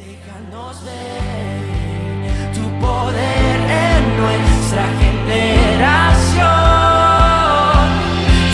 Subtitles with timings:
[0.00, 6.46] Déjanos ver tu poder en nuestra generación.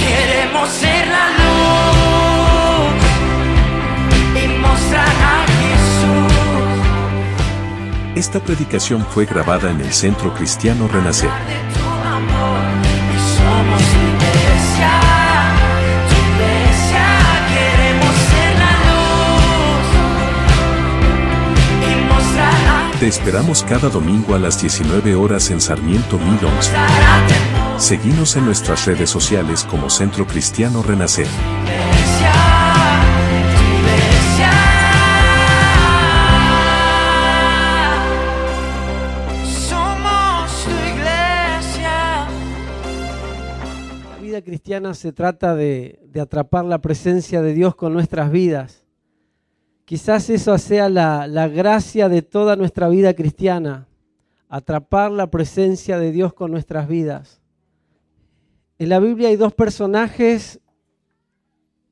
[0.01, 2.95] Queremos ser la luz
[4.43, 6.35] y mostrar a Jesús.
[8.17, 11.31] Esta predicación fue grabada en el Centro Cristiano Renacer.
[23.01, 26.49] Te esperamos cada domingo a las 19 horas en Sarmiento 1011.
[26.49, 27.79] mostrar a temor.
[27.79, 31.27] Seguimos en nuestras redes sociales como Centro Cristiano Renacer.
[31.27, 32.33] iglesia,
[33.59, 34.51] tu iglesia.
[39.45, 42.29] Somos tu iglesia.
[44.11, 48.86] La vida cristiana se trata de, de atrapar la presencia de Dios con nuestras vidas.
[49.87, 53.87] Quizás eso sea la, la gracia de toda nuestra vida cristiana,
[54.49, 57.41] atrapar la presencia de Dios con nuestras vidas.
[58.81, 60.61] En la Biblia hay dos personajes,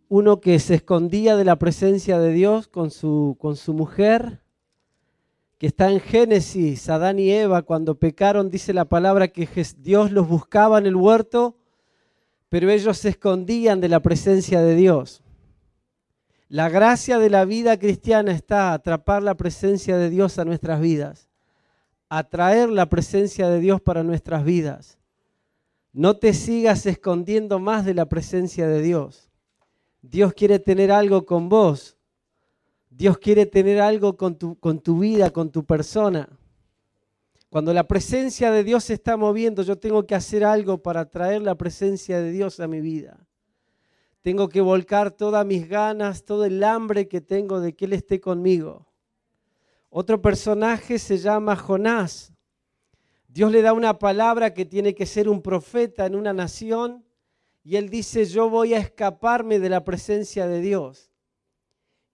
[0.09, 4.43] uno que se escondía de la presencia de Dios con su, con su mujer,
[5.59, 10.27] que está en Génesis, Adán y Eva, cuando pecaron, dice la palabra que Dios los
[10.27, 11.57] buscaba en el huerto,
[12.49, 15.24] pero ellos se escondían de la presencia de Dios.
[16.55, 21.29] La gracia de la vida cristiana está atrapar la presencia de Dios a nuestras vidas,
[22.09, 24.97] atraer la presencia de Dios para nuestras vidas.
[25.93, 29.33] No te sigas escondiendo más de la presencia de Dios.
[30.01, 31.97] Dios quiere tener algo con vos.
[32.89, 36.29] Dios quiere tener algo con tu, con tu vida, con tu persona.
[37.51, 41.43] Cuando la presencia de Dios se está moviendo, yo tengo que hacer algo para traer
[41.43, 43.27] la presencia de Dios a mi vida.
[44.25, 48.23] Tengo que volcar todas mis ganas, todo el hambre que tengo de que Él esté
[48.23, 48.87] conmigo.
[49.91, 52.33] Otro personaje se llama Jonás.
[53.29, 57.05] Dios le da una palabra que tiene que ser un profeta en una nación
[57.63, 61.13] y él dice, yo voy a escaparme de la presencia de Dios.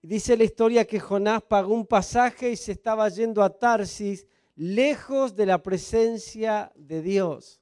[0.01, 5.33] Dice la historia que Jonás pagó un pasaje y se estaba yendo a Tarsis, lejos
[5.37, 7.60] de la presencia de Dios.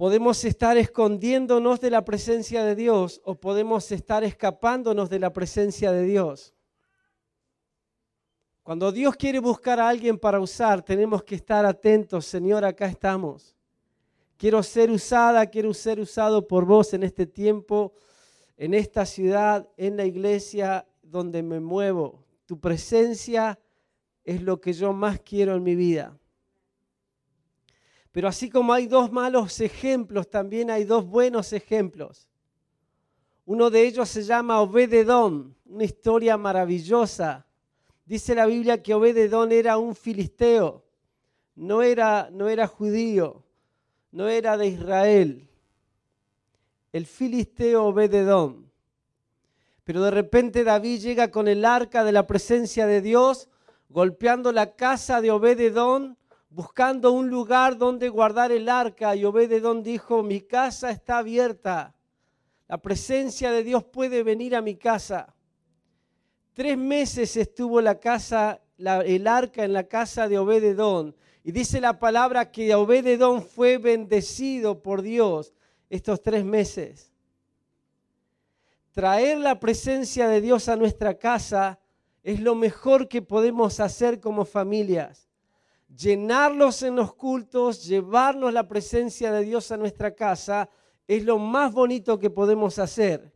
[0.00, 5.92] Podemos estar escondiéndonos de la presencia de Dios o podemos estar escapándonos de la presencia
[5.92, 6.54] de Dios.
[8.62, 12.24] Cuando Dios quiere buscar a alguien para usar, tenemos que estar atentos.
[12.24, 13.54] Señor, acá estamos.
[14.38, 17.92] Quiero ser usada, quiero ser usado por vos en este tiempo,
[18.56, 22.24] en esta ciudad, en la iglesia donde me muevo.
[22.46, 23.60] Tu presencia
[24.24, 26.19] es lo que yo más quiero en mi vida.
[28.12, 32.28] Pero así como hay dos malos ejemplos, también hay dos buenos ejemplos.
[33.44, 37.46] Uno de ellos se llama Obededón, una historia maravillosa.
[38.04, 40.84] Dice la Biblia que Obededón era un filisteo,
[41.54, 43.44] no era, no era judío,
[44.10, 45.48] no era de Israel.
[46.92, 48.70] El filisteo Obededón.
[49.84, 53.48] Pero de repente David llega con el arca de la presencia de Dios,
[53.88, 56.16] golpeando la casa de Obededón,
[56.50, 59.16] buscando un lugar donde guardar el arca.
[59.16, 61.94] Y Obededón dijo, mi casa está abierta.
[62.68, 65.34] La presencia de Dios puede venir a mi casa.
[66.52, 71.16] Tres meses estuvo la casa, el arca en la casa de Obededón.
[71.42, 75.54] Y dice la palabra que Obededón fue bendecido por Dios
[75.88, 77.12] estos tres meses.
[78.92, 81.78] Traer la presencia de Dios a nuestra casa
[82.22, 85.29] es lo mejor que podemos hacer como familias.
[85.96, 90.70] Llenarlos en los cultos, llevarnos la presencia de Dios a nuestra casa,
[91.06, 93.32] es lo más bonito que podemos hacer.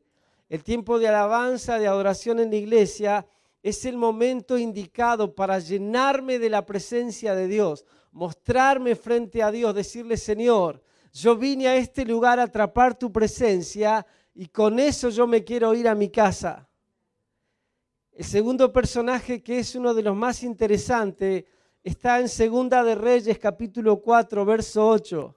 [0.49, 3.27] El tiempo de alabanza, de adoración en la iglesia,
[3.61, 9.75] es el momento indicado para llenarme de la presencia de Dios, mostrarme frente a Dios,
[9.75, 10.83] decirle, Señor,
[11.13, 15.75] yo vine a este lugar a atrapar tu presencia y con eso yo me quiero
[15.75, 16.69] ir a mi casa.
[18.13, 21.45] El segundo personaje, que es uno de los más interesantes,
[21.85, 25.37] está en Segunda de Reyes, capítulo 4, verso 8.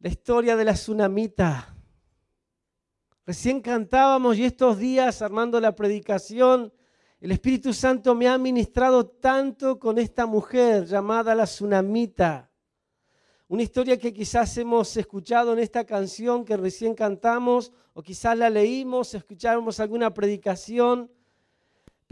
[0.00, 1.76] La historia de la tsunamita.
[3.26, 6.72] Recién cantábamos y estos días, armando la predicación,
[7.20, 12.50] el Espíritu Santo me ha ministrado tanto con esta mujer llamada la tsunamita.
[13.48, 18.48] Una historia que quizás hemos escuchado en esta canción que recién cantamos, o quizás la
[18.48, 21.10] leímos, escuchamos alguna predicación.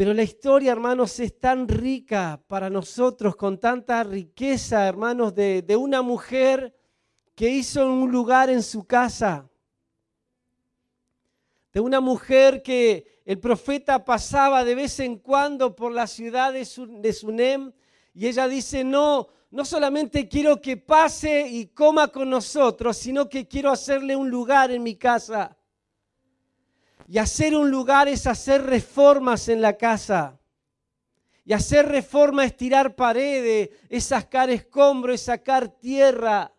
[0.02, 6.02] Pero la historia, hermanos, es tan rica para nosotros, con tanta riqueza, hermanos, de, una
[6.02, 6.76] mujer
[7.36, 9.48] que hizo un lugar en su casa
[11.72, 16.64] de una mujer que el profeta pasaba de vez en cuando por la ciudad de
[17.12, 17.72] Sunem
[18.12, 23.46] y ella dice, no, no solamente quiero que pase y coma con nosotros, sino que
[23.46, 25.56] quiero hacerle un lugar en mi casa.
[27.12, 30.40] Y hacer un lugar es hacer reformas en la casa.
[31.44, 36.50] Y hacer reforma es tirar paredes, es sacar escombros, es sacar tierra.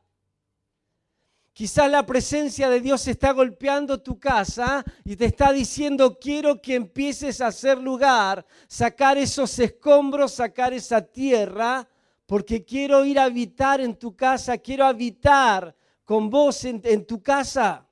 [1.54, 6.76] Quizás la presencia de Dios está golpeando tu casa y te está diciendo, quiero que
[6.76, 11.90] empieces a hacer lugar, sacar esos escombros, sacar esa tierra,
[12.28, 15.76] porque quiero ir a habitar en tu casa, quiero habitar
[16.06, 17.88] con vos en, en tu casa.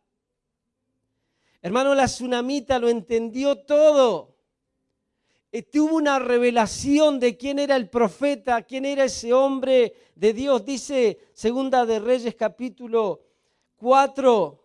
[1.62, 4.36] Hermano, la tsunamita lo entendió todo.
[5.72, 10.66] Tuvo una revelación de quién era el profeta, quién era ese hombre de Dios.
[10.66, 13.22] Dice Segunda de Reyes capítulo
[13.76, 14.62] 4,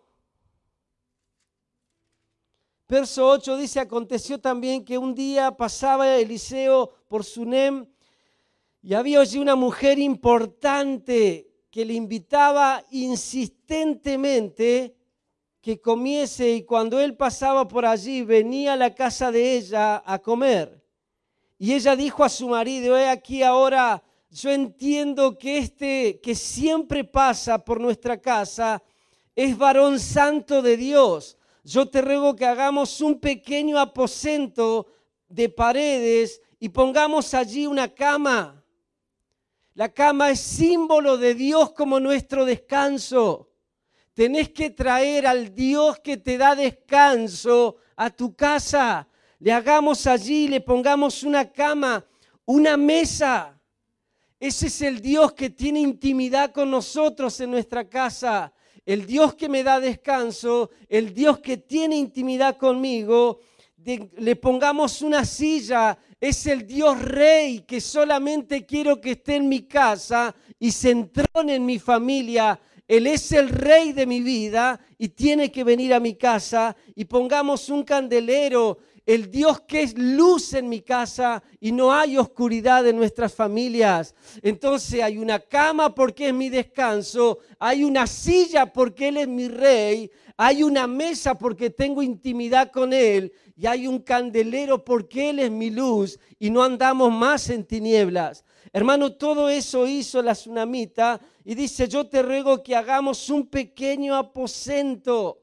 [2.87, 7.85] verso 8, dice, aconteció también que un día pasaba Eliseo por Sunem
[8.81, 14.96] y había allí una mujer importante que le invitaba insistentemente
[15.67, 20.17] que comiese y cuando él pasaba por allí venía a la casa de ella a
[20.17, 20.81] comer.
[21.59, 27.03] Y ella dijo a su marido, he aquí ahora, yo entiendo que este que siempre
[27.03, 28.81] pasa por nuestra casa
[29.35, 31.37] es varón santo de Dios.
[31.65, 34.87] Yo te ruego que hagamos un pequeño aposento
[35.27, 38.63] de paredes y pongamos allí una cama.
[39.73, 43.46] La cama es símbolo de Dios como nuestro descanso.
[44.17, 49.07] Tenés que traer al Dios que te da descanso a tu casa.
[49.37, 52.03] Le hagamos allí, le pongamos una cama,
[52.43, 53.61] una mesa.
[54.39, 58.51] Ese es el Dios que tiene intimidad con nosotros en nuestra casa.
[58.87, 63.41] El Dios que me da descanso, el Dios que tiene intimidad conmigo.
[63.85, 65.95] Le pongamos una silla.
[66.19, 71.53] Es el Dios rey que solamente quiero que esté en mi casa y se entrone
[71.53, 72.59] en mi familia.
[72.87, 77.05] Él es el rey de mi vida y tiene que venir a mi casa y
[77.05, 82.87] pongamos un candelero, el Dios que es luz en mi casa y no hay oscuridad
[82.87, 84.15] en nuestras familias.
[84.41, 89.47] Entonces hay una cama porque es mi descanso, hay una silla porque Él es mi
[89.47, 95.39] rey, hay una mesa porque tengo intimidad con Él y hay un candelero porque Él
[95.39, 98.45] es mi luz y no andamos más en tinieblas.
[98.77, 104.15] Hermano, todo eso hizo la tsunamita y dice, yo te ruego que hagamos un pequeño
[104.15, 105.41] aposento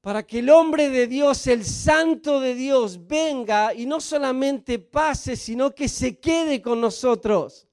[0.00, 5.36] para que el hombre de Dios, el santo de Dios, venga y no solamente pase,
[5.36, 7.68] sino que se quede con nosotros.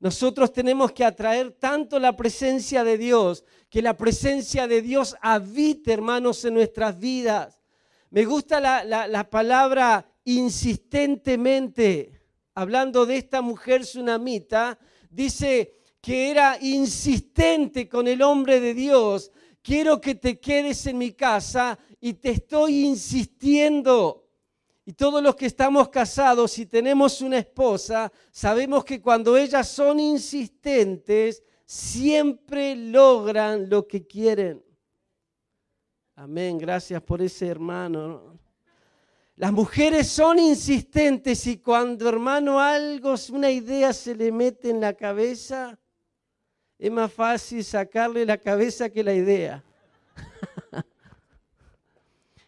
[0.00, 5.92] Nosotros tenemos que atraer tanto la presencia de Dios, que la presencia de Dios habite,
[5.92, 7.60] hermanos, en nuestras vidas.
[8.08, 12.13] Me gusta la, la- la palabra insistentemente,
[12.54, 14.78] hablando de esta mujer tsunamita,
[15.10, 19.32] dice que era insistente con el hombre de Dios.
[19.62, 24.28] Quiero que te quedes en mi casa y te estoy insistiendo.
[24.84, 29.98] Y todos los que estamos casados y tenemos una esposa, sabemos que cuando ellas son
[29.98, 34.62] insistentes, siempre logran lo que quieren.
[36.16, 38.38] Amén, gracias por ese hermano.
[39.36, 44.94] Las mujeres son insistentes y cuando hermano algo, una idea se le mete en la
[44.94, 45.76] cabeza,
[46.78, 49.64] es más fácil sacarle la cabeza que la idea.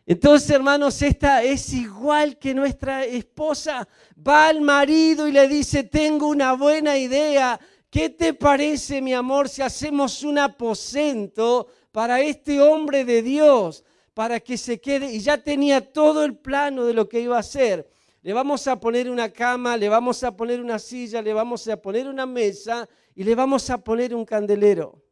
[0.06, 3.88] Entonces, hermanos, esta es igual que nuestra esposa.
[4.16, 7.58] Va al marido y le dice, tengo una buena idea.
[7.90, 13.82] ¿Qué te parece, mi amor, si hacemos un aposento para este hombre de Dios,
[14.16, 15.12] para que se quede?
[15.12, 17.86] Y ya tenía todo el plano de lo que iba a hacer.
[18.22, 21.76] Le vamos a poner una cama, le vamos a poner una silla, le vamos a
[21.76, 25.02] poner una mesa y le vamos a poner un candelero.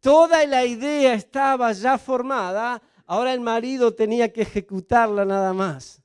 [0.00, 6.02] Toda la idea estaba ya formada, ahora el marido tenía que ejecutarla nada más.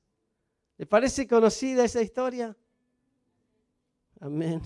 [0.78, 2.56] ¿Le parece conocida esa historia?
[4.20, 4.62] Amén.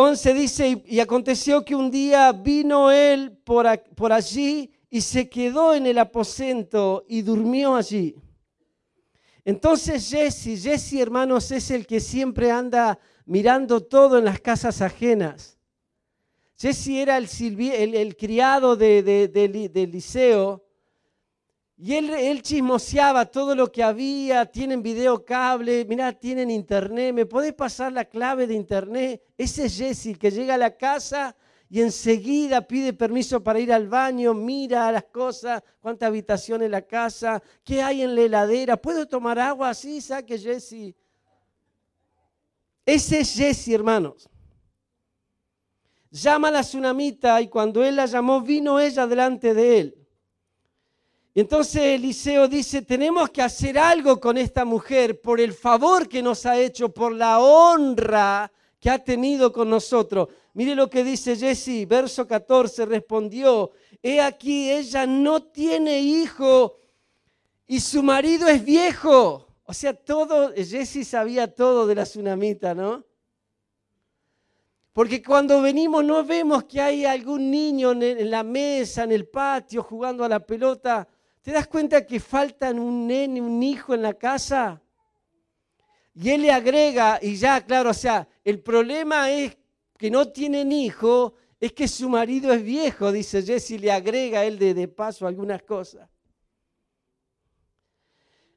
[0.00, 5.74] 11 dice, y, aconteció que un día vino él por, por allí y se quedó
[5.74, 8.14] en el aposento y durmió allí.
[9.44, 15.58] Entonces Jesse, Jesse hermanos, es el que siempre anda mirando todo en las casas ajenas.
[16.56, 17.26] Jesse era el,
[17.96, 20.64] el- criado de, de- de de Eliseo
[21.80, 27.52] y él, él chismoseaba todo lo que había, tienen videocable, mira, tienen internet, ¿me podés
[27.52, 29.22] pasar la clave de internet?
[29.36, 31.36] Ese es Jesse, que llega a la casa
[31.70, 36.82] y enseguida pide permiso para ir al baño, mira las cosas, cuánta habitación en la
[36.82, 39.72] casa, qué hay en la heladera, ¿puedo tomar agua?
[39.72, 40.96] Sí, saque Jesse.
[42.84, 44.28] Ese es Jesse, hermanos.
[46.10, 49.97] Llama a la tsunamita y cuando él la llamó, vino ella delante de él.
[51.40, 56.44] Entonces Eliseo dice, tenemos que hacer algo con esta mujer por el favor que nos
[56.46, 60.30] ha hecho, por la honra que ha tenido con nosotros.
[60.54, 63.70] Mire lo que dice Jesse, verso 14, respondió,
[64.02, 66.80] he aquí, ella no tiene hijo
[67.68, 69.46] y su marido es viejo.
[69.62, 73.04] O sea, todo, Jesse sabía todo de la tsunamita, ¿no?
[74.92, 79.84] Porque cuando venimos no vemos que hay algún niño en la mesa, en el patio,
[79.84, 81.06] jugando a la pelota.
[81.48, 84.82] ¿Te das cuenta que faltan un nene, un hijo en la casa?
[86.14, 89.56] Y él le agrega, y ya, claro, o sea, el problema es
[89.96, 94.58] que no tienen hijo, es que su marido es viejo, dice Jesse, le agrega él
[94.58, 96.06] de, de paso algunas cosas.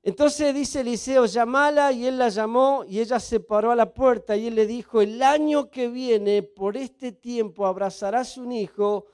[0.03, 4.35] Entonces dice Eliseo, llamala y él la llamó y ella se paró a la puerta
[4.35, 9.05] y él le dijo, el año que viene, por este tiempo, abrazarás un hijo.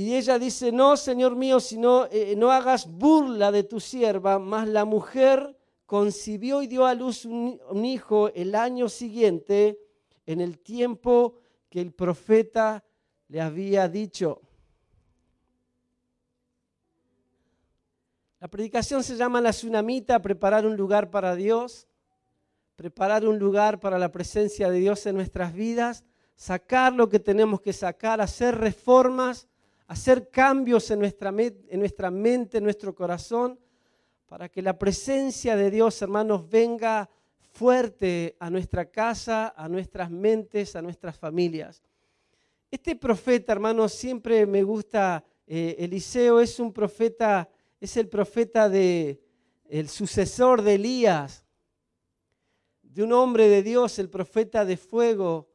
[0.00, 4.66] Y ella dice, no, Señor mío, sino eh, no hagas burla de tu sierva, mas
[4.66, 9.78] la mujer concibió y dio a luz un, un hijo el año siguiente,
[10.24, 11.34] en el tiempo
[11.68, 12.82] que el profeta
[13.28, 14.40] le había dicho.
[18.38, 21.86] La predicación se llama la tsunamita, preparar un lugar para Dios,
[22.74, 26.04] preparar un lugar para la presencia de Dios en nuestras vidas,
[26.36, 29.46] sacar lo que tenemos que sacar, hacer reformas,
[29.90, 33.58] hacer cambios en nuestra, en nuestra mente, en nuestro corazón,
[34.26, 40.76] para que la presencia de Dios, hermanos, venga fuerte a nuestra casa, a nuestras mentes,
[40.76, 41.82] a nuestras familias.
[42.70, 47.48] Este profeta, hermanos, siempre me gusta, eh, Eliseo es un profeta
[47.80, 49.22] es el profeta de
[49.68, 51.44] el sucesor de Elías,
[52.82, 55.48] de un hombre de Dios, el profeta de fuego.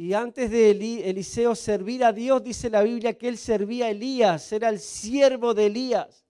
[0.00, 0.70] Y antes de
[1.10, 5.52] Eliseo servir a Dios, dice la Biblia que él servía a Elías, era el siervo
[5.52, 6.24] de Elías.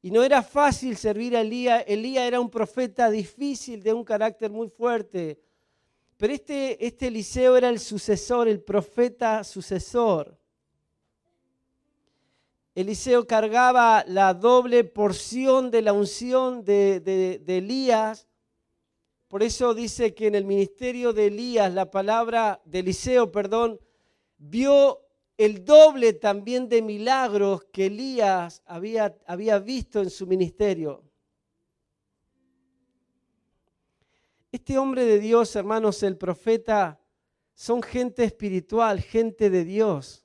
[0.00, 1.84] Y no era fácil servir a Elías.
[1.86, 5.38] Elías era un profeta difícil, de un carácter muy fuerte.
[6.16, 10.40] Pero este, este Eliseo era el sucesor, el profeta sucesor.
[12.74, 18.26] Eliseo cargaba la doble porción de la unción de, Elías.
[19.30, 23.78] Por eso dice que en el ministerio de Elías, la palabra de Eliseo, perdón,
[24.38, 25.06] vio
[25.38, 31.04] el doble también de milagros que Elías había, había visto en su ministerio.
[34.50, 37.00] Este hombre de Dios, hermanos, el profeta,
[37.54, 40.24] son gente espiritual, gente de Dios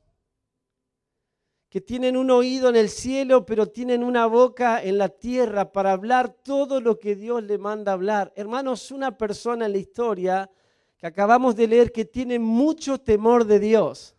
[1.76, 5.92] que tienen un oído en el cielo, pero tienen una boca en la tierra para
[5.92, 8.32] hablar todo lo que Dios le manda hablar.
[8.38, 10.50] Hermanos, una persona en la historia
[10.98, 14.16] que acabamos de leer que tiene mucho temor de Dios.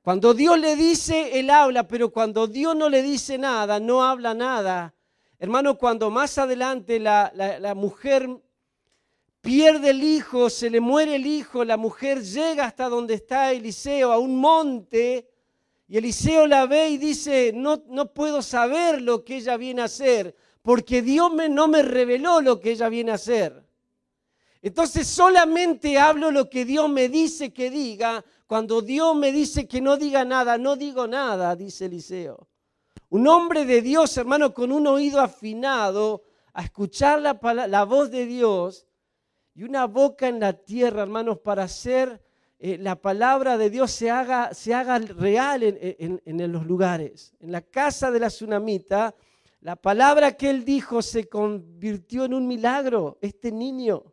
[0.00, 4.32] Cuando Dios le dice, él habla, pero cuando Dios no le dice nada, no habla
[4.32, 4.94] nada.
[5.38, 8.30] Hermano, cuando más adelante la, la mujer
[9.42, 14.10] pierde el hijo, se le muere el hijo, la mujer llega hasta donde está Eliseo,
[14.10, 15.27] a un monte,
[15.88, 17.80] y Eliseo la ve y dice, no,
[18.12, 22.72] puedo saber lo que ella viene a hacer, porque Dios no me reveló lo que
[22.72, 23.64] ella viene a hacer.
[24.60, 28.22] Entonces solamente hablo lo que Dios me dice que diga.
[28.46, 32.48] Cuando Dios me dice que no diga nada, no digo nada, dice Eliseo.
[33.08, 38.26] Un hombre de Dios, hermano, con un oído afinado a escuchar la, la voz de
[38.26, 38.86] Dios
[39.54, 42.20] y una boca en la tierra, hermanos, para hacer
[42.60, 47.32] eh, la palabra de Dios se haga, se haga real en, en, los lugares.
[47.38, 49.14] En la casa de la tsunamita,
[49.60, 54.12] la palabra que él dijo se convirtió en un milagro, este niño.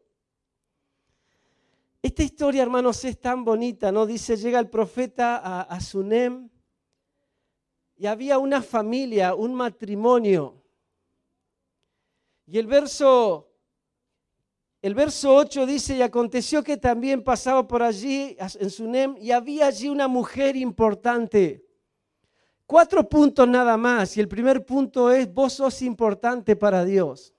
[2.04, 4.06] Esta historia, hermanos, es tan bonita, ¿no?
[4.06, 6.48] Dice, llega el profeta a, a Sunem
[7.98, 10.62] y había una familia, un matrimonio.
[12.46, 13.55] Y el verso
[14.86, 19.66] el verso 8 dice, y aconteció que también pasaba por allí, en Sunem, y había
[19.66, 21.66] allí una mujer importante.
[22.68, 27.34] Cuatro puntos nada más, y el primer punto es, vos sos importante para Dios.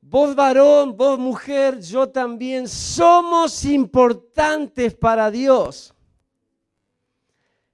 [0.00, 5.92] Vos varón, vos mujer, yo también somos importantes para Dios.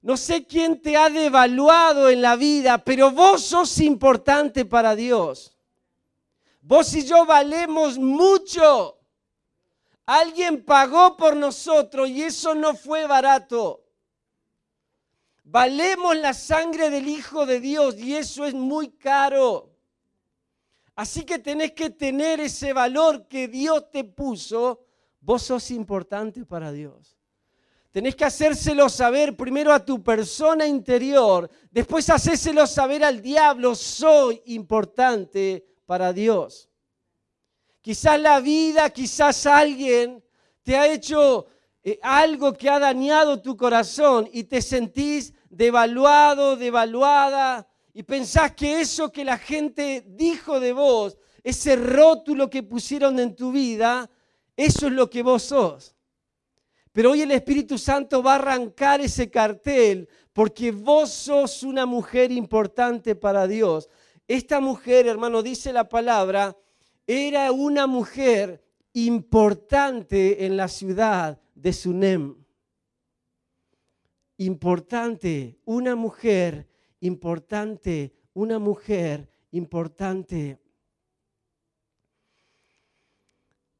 [0.00, 5.51] No sé quién te ha devaluado en la vida, pero vos sos importante para Dios.
[6.62, 8.98] Vos y yo valemos mucho.
[10.06, 13.84] Alguien pagó por nosotros y eso no fue barato.
[15.42, 19.72] Valemos la sangre del Hijo de Dios y eso es muy caro.
[20.94, 24.86] Así que tenés que tener ese valor que Dios te puso.
[25.20, 27.16] Vos sos importante para Dios.
[27.90, 34.40] Tenés que hacérselo saber primero a tu persona interior, después hacérselo saber al diablo, soy
[34.46, 36.70] importante para Dios.
[37.82, 40.24] Quizás la vida, quizás alguien
[40.62, 41.48] te ha hecho
[41.82, 48.80] eh, algo que ha dañado tu corazón y te sentís devaluado, devaluada, y pensás que
[48.80, 54.08] eso que la gente dijo de vos, ese rótulo que pusieron en tu vida,
[54.56, 55.94] eso es lo que vos sos.
[56.92, 62.32] Pero hoy el Espíritu Santo va a arrancar ese cartel porque vos sos una mujer
[62.32, 63.90] importante para Dios.
[64.32, 66.56] Esta mujer, hermano, dice la palabra,
[67.06, 72.42] era una mujer importante en la ciudad de Sunem.
[74.38, 76.66] Importante, una mujer
[77.00, 80.58] importante, una mujer importante.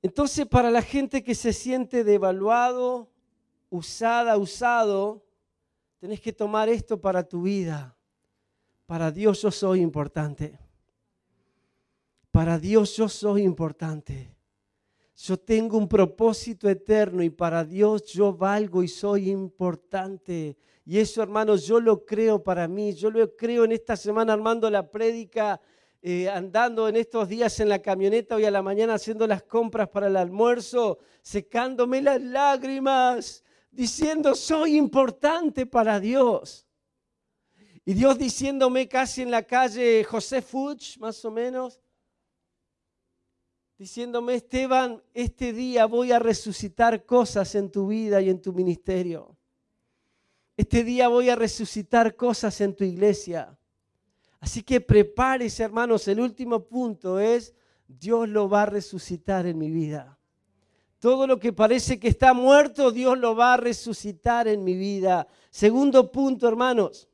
[0.02, 3.10] Entonces, para la gente que se siente devaluado,
[3.70, 5.24] usada, usado,
[5.98, 7.96] tenés que tomar esto para tu vida.
[8.86, 10.58] Para Dios yo soy importante.
[12.30, 14.34] Para Dios yo soy importante.
[15.14, 20.56] Yo tengo un propósito eterno y para Dios yo valgo y soy importante.
[20.84, 22.94] Y eso, hermanos, yo lo creo para mí.
[22.94, 25.60] Yo lo creo en esta semana armando la prédica,
[26.00, 29.88] eh, andando en estos días en la camioneta hoy a la mañana haciendo las compras
[29.88, 36.66] para el almuerzo, secándome las lágrimas, diciendo, soy importante para Dios.
[37.84, 41.80] Y Dios diciéndome casi en la calle José Fuchs, más o menos,
[43.76, 49.36] diciéndome, Esteban, este día voy a resucitar cosas en tu vida y en tu ministerio.
[50.56, 53.58] Este día voy a resucitar cosas en tu iglesia.
[54.38, 56.06] Así que prepárese, hermanos.
[56.06, 57.52] El último punto es,
[57.88, 60.20] Dios lo va a resucitar en mi vida.
[61.00, 65.26] Todo lo que parece que está muerto, Dios lo va a resucitar en mi vida.
[65.50, 67.08] Segundo punto, hermanos.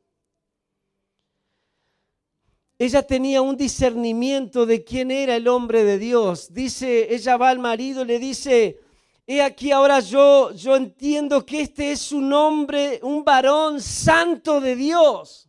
[2.79, 6.55] Ella tenía un discernimiento de quién era el hombre de Dios.
[6.55, 8.79] Dice, ella va al marido y le dice,
[9.27, 14.77] he aquí ahora yo, yo entiendo que este es un hombre, un varón santo de
[14.77, 15.49] Dios.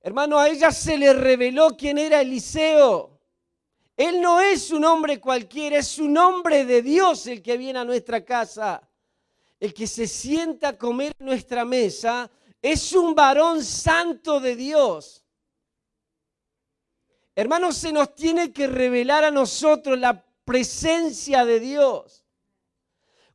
[0.00, 3.20] Hermano, a ella se le reveló quién era Eliseo.
[3.98, 7.84] Él no es un hombre cualquiera, es un hombre de Dios el que viene a
[7.84, 8.88] nuestra casa.
[9.58, 12.30] El que se sienta a comer en nuestra mesa
[12.62, 15.24] es un varón santo de Dios.
[17.34, 22.24] Hermanos, se nos tiene que revelar a nosotros la presencia de Dios.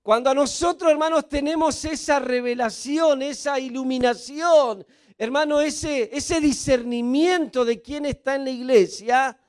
[0.03, 4.85] Cuando a nosotros, hermanos, tenemos esa revelación, esa iluminación,
[5.17, 9.39] hermano, ese, ese discernimiento de quién está en la iglesia,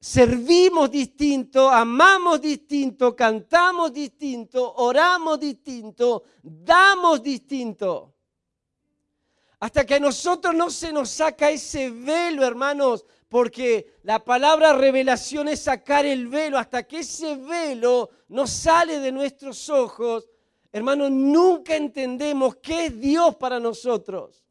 [0.00, 8.11] servimos distinto, amamos distinto, cantamos distinto, oramos distinto, damos distinto.
[9.62, 15.46] Hasta que a nosotros no se nos saca ese velo, hermanos, porque la palabra revelación
[15.46, 16.58] es sacar el velo.
[16.58, 20.28] Hasta que ese velo no sale de nuestros ojos,
[20.72, 24.44] hermanos, nunca entendemos qué es Dios para nosotros.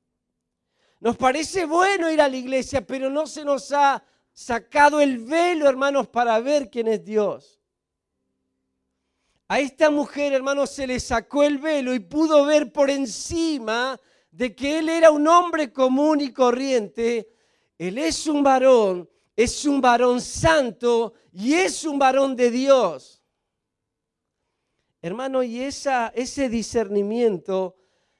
[1.01, 5.67] Nos parece bueno ir a la iglesia, pero no se nos ha sacado el velo,
[5.67, 7.59] hermanos, para ver quién es Dios.
[9.49, 13.99] A esta mujer, hermanos, se le sacó el velo y pudo ver por encima
[14.31, 17.29] de que él era un hombre común y corriente,
[17.77, 23.21] él es un varón, es un varón santo y es un varón de Dios.
[25.01, 27.75] Hermano, y esa, ese discernimiento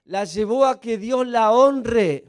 [0.05, 2.25] la llevó a que Dios la honre.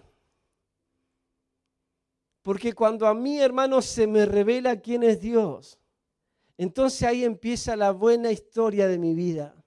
[2.42, 5.78] Porque cuando a mí, hermano, se me revela quién es Dios,
[6.58, 9.61] entonces ahí empieza la buena historia de mi vida.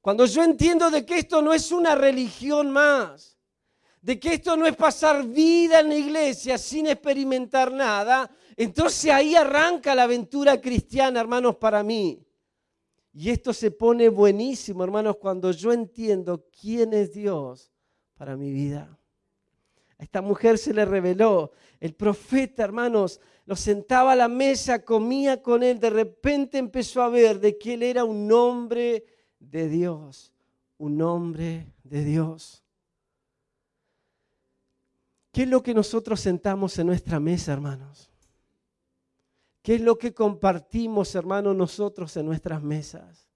[0.00, 3.38] Cuando yo entiendo de que esto no es una religión más,
[4.00, 9.34] de que esto no es pasar vida en la iglesia sin experimentar nada, entonces ahí
[9.34, 12.24] arranca la aventura cristiana, hermanos, para mí.
[13.12, 17.70] Y esto se pone buenísimo, hermanos, cuando yo entiendo quién es Dios
[18.14, 18.98] para mi vida.
[19.98, 21.52] A esta mujer se le reveló.
[21.78, 25.78] El profeta, hermanos, lo sentaba a la mesa, comía con él.
[25.78, 29.04] De repente empezó a ver de que él era un hombre
[29.40, 30.32] de Dios,
[30.78, 32.62] un hombre de Dios.
[35.32, 38.10] ¿Qué es lo que nosotros sentamos en nuestra mesa, hermanos?
[39.62, 43.28] ¿Qué es lo que compartimos, hermano, nosotros en nuestras mesas?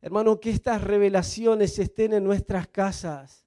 [0.00, 3.46] Hermano, que estas revelaciones estén en nuestras casas.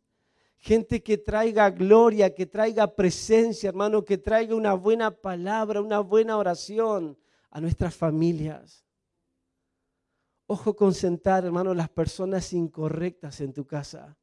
[0.58, 6.38] Gente que traiga gloria, que traiga presencia, hermano, que traiga una buena palabra, una buena
[6.38, 7.18] oración
[7.52, 8.87] a nuestras familias.
[10.48, 14.18] Ojo con sentar, hermano, las personas incorrectas en tu casa,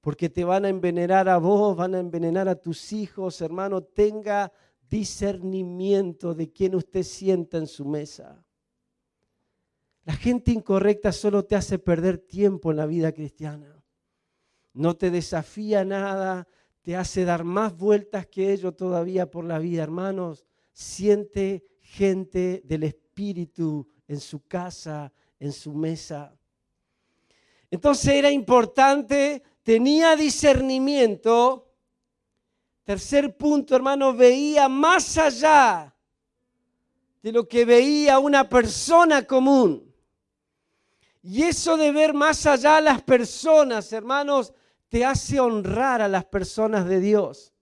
[0.00, 3.82] porque te van a envenenar a vos, van a envenenar a tus hijos, hermano.
[3.82, 4.50] Tenga
[4.88, 8.42] discernimiento de quién usted sienta en su mesa.
[10.04, 13.82] La gente incorrecta solo te hace perder tiempo en la vida cristiana.
[14.72, 16.48] No te desafía nada,
[16.80, 19.82] te hace dar más vueltas que ellos todavía por la vida.
[19.82, 26.36] Hermanos, siente gente del Espíritu en su casa, en su mesa.
[27.70, 31.66] Entonces era importante, tenía discernimiento
[32.86, 35.92] Tercer punto, hermano, veía más allá
[37.20, 39.92] de lo que veía una persona común.
[41.20, 44.54] Y eso de ver más allá a las personas, hermanos,
[44.88, 47.52] te hace honrar a las personas de Dios.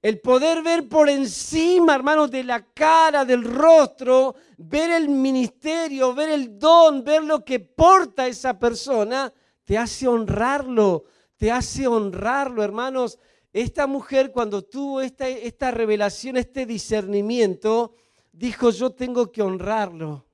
[0.00, 6.30] El poder ver por encima, hermanos, de la cara, del rostro, ver el ministerio, ver
[6.30, 9.32] el don, ver lo que porta esa persona,
[9.64, 11.04] te hace honrarlo,
[11.36, 13.18] te hace honrarlo, hermanos.
[13.52, 17.94] Esta mujer cuando tuvo esta, esta revelación, este discernimiento,
[18.30, 20.26] dijo, yo tengo que honrarlo.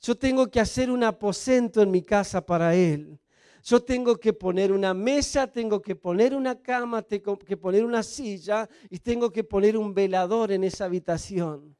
[0.00, 3.21] Yo tengo que hacer un aposento en mi casa para él.
[3.62, 8.02] Yo tengo que poner una mesa, tengo que poner una cama, tengo que poner una
[8.02, 11.76] silla y tengo que poner un velador en esa habitación.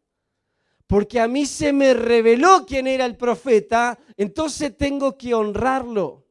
[0.87, 6.25] Porque a mí se me reveló quién era el profeta, entonces tengo que honrarlo.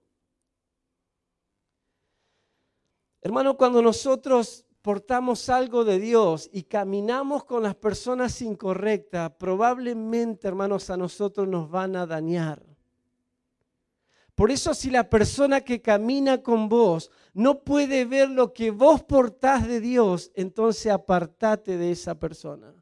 [3.22, 10.90] Hermano, cuando nosotros portamos algo de Dios y caminamos con las personas incorrectas, probablemente, hermanos,
[10.90, 12.71] a nosotros nos van a dañar.
[14.36, 19.04] Por eso si la persona que camina con vos no puede ver lo que vos
[19.04, 22.74] portás de Dios, entonces apartate de esa persona.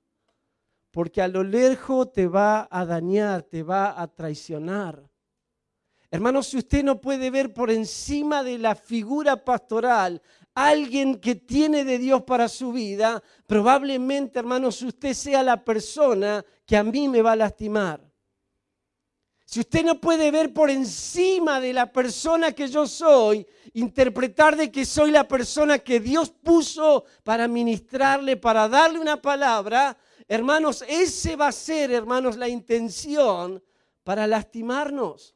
[0.92, 5.10] Porque a lo lejos te va a dañar, te va a traicionar.
[6.12, 10.22] Hermanos, si usted no puede ver por encima de la figura pastoral
[10.56, 16.76] alguien que tiene de Dios para su vida, probablemente, hermanos, usted sea la persona que
[16.76, 18.09] a mí me va a lastimar.
[19.50, 24.72] Si usted no puede ver por encima de la persona que yo soy, interpretar de
[24.72, 31.36] que soy la persona que Dios puso para ministrarle, para darle una palabra, hermanos, ese
[31.36, 33.64] va a ser, hermanos, la intención
[34.04, 35.36] para lastimarnos.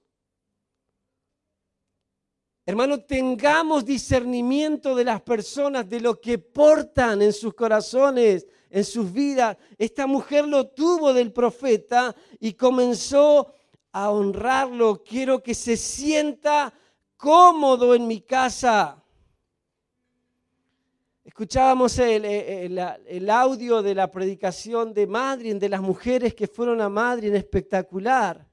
[2.67, 9.11] Hermano, tengamos discernimiento de las personas, de lo que portan en sus corazones, en sus
[9.11, 9.57] vidas.
[9.75, 13.51] Esta mujer lo tuvo del profeta y comenzó
[13.93, 15.01] a honrarlo.
[15.03, 16.73] Quiero que se sienta
[17.15, 19.01] cómodo en mi casa.
[21.23, 27.33] Escuchábamos el, audio de la predicación de Madrid, de las mujeres que fueron a Madrid,
[27.33, 28.45] espectacular.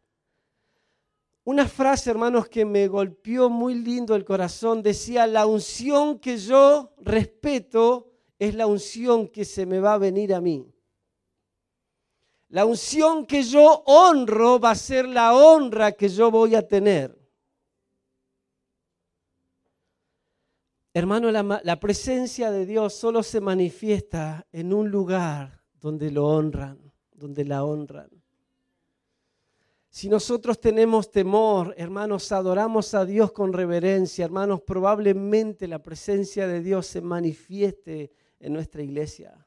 [1.43, 6.95] Una frase, hermanos, que me golpeó muy lindo el corazón, decía, la unción que yo
[6.99, 10.70] respeto es la unción que se me va a venir a mí.
[12.51, 17.17] La unción que yo honro va a ser la honra que yo voy a tener.
[20.93, 26.93] Hermano, la, la presencia de Dios solo se manifiesta en un lugar donde lo honran,
[27.13, 28.11] donde la honran.
[29.89, 36.61] Si nosotros tenemos temor, hermanos, adoramos a Dios con reverencia, hermanos, probablemente la presencia de
[36.63, 38.11] Dios se manifieste
[38.41, 39.47] en nuestra iglesia.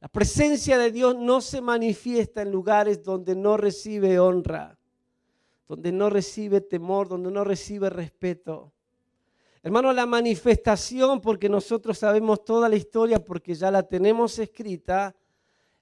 [0.00, 4.78] La presencia de Dios no se manifiesta en lugares donde no recibe honra,
[5.68, 8.72] donde no recibe temor, donde no recibe respeto.
[9.62, 15.14] Hermano, la manifestación, porque nosotros sabemos toda la historia, porque ya la tenemos escrita,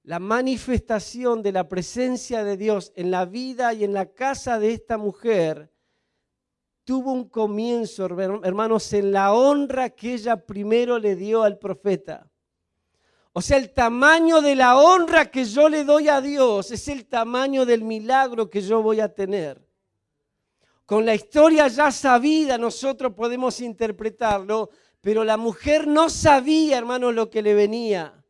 [0.03, 4.73] la manifestación de la presencia de Dios en la vida y en la casa de
[4.73, 5.71] esta mujer
[6.83, 8.07] tuvo un comienzo,
[8.43, 12.28] hermanos, en la honra que ella primero le dio al profeta.
[13.38, 17.07] O sea, el tamaño de la honra que yo le doy a Dios es el
[17.07, 19.64] tamaño del milagro que yo voy a tener.
[20.85, 24.70] Con la historia ya sabida nosotros podemos interpretarlo,
[25.01, 28.24] pero la mujer no sabía, hermanos, lo que le venía.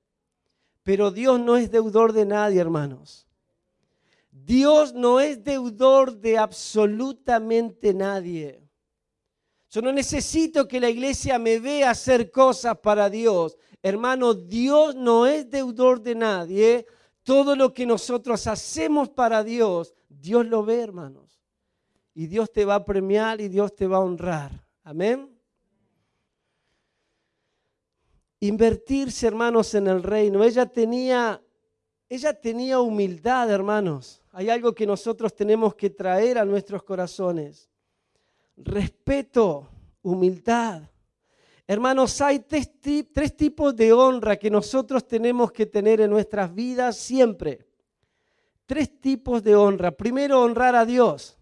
[0.82, 3.26] Pero Dios no es deudor de nadie, hermanos.
[4.30, 8.67] Dios no es deudor de absolutamente nadie.
[9.70, 13.59] Yo no necesito que la iglesia me vea hacer cosas para Dios.
[13.83, 16.87] Hermano, Dios no es deudor de nadie.
[17.22, 21.38] Todo lo que nosotros hacemos para Dios, Dios lo ve, hermanos.
[22.14, 24.66] Y Dios te va a premiar y Dios te va a honrar.
[24.83, 25.38] Amén.
[28.40, 30.42] Invertirse, hermanos, en el reino.
[30.42, 31.42] Ella tenía,
[32.09, 34.22] ella tenía humildad, hermanos.
[34.33, 37.68] Hay algo que nosotros tenemos que traer a nuestros corazones.
[38.64, 39.68] Respeto,
[40.02, 40.82] humildad.
[41.66, 47.66] Hermanos, hay tres, tipos de honra que nosotros tenemos que tener en nuestras vidas siempre.
[48.66, 49.92] Tres tipos de honra.
[49.92, 51.38] Primero, honrar a Dios.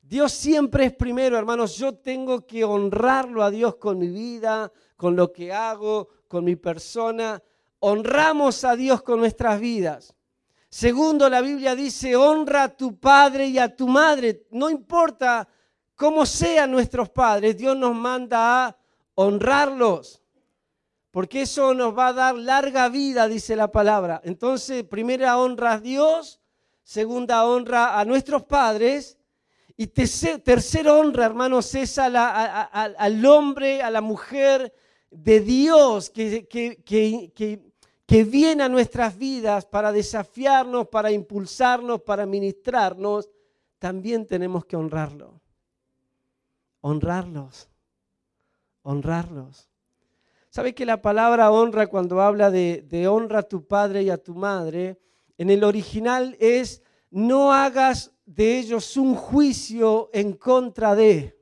[0.00, 1.76] Dios siempre es primero, hermanos.
[1.76, 6.56] Yo tengo que honrarlo a Dios con mi vida, con lo que hago, con mi
[6.56, 7.42] persona.
[7.78, 10.14] Honramos a Dios con nuestras vidas.
[10.68, 14.46] Segundo, la Biblia dice, honra a tu padre y a tu madre.
[14.50, 15.46] No importa
[16.02, 18.76] cómo sean nuestros padres, Dios nos manda a
[19.14, 20.20] honrarlos.
[21.12, 24.20] Porque eso nos va a dar larga vida, dice la palabra.
[24.24, 26.40] Entonces, primera honra a Dios,
[26.82, 29.16] segunda honra a nuestros padres
[29.76, 34.74] y tercera honra, hermanos, es al hombre, a la mujer
[35.08, 43.30] de Dios que, que, viene a nuestras vidas para desafiarnos, para impulsarnos, para ministrarnos.
[43.78, 45.41] También tenemos que honrarlo.
[46.82, 47.70] Honrarlos.
[48.82, 49.70] Honrarlos.
[50.50, 54.18] ¿Sabe que la palabra honra cuando habla de, de honra a tu padre y a
[54.18, 55.00] tu madre,
[55.38, 61.38] en el original es no hagas de ellos un juicio en contra de.